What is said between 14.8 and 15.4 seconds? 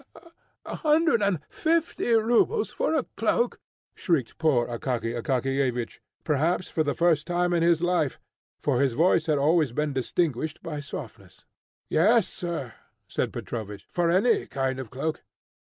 cloak.